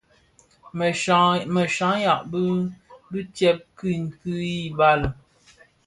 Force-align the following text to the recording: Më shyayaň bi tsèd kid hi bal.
Më 1.51 1.63
shyayaň 1.75 2.21
bi 3.09 3.19
tsèd 3.35 3.59
kid 3.77 4.09
hi 4.23 4.49
bal. 4.77 5.01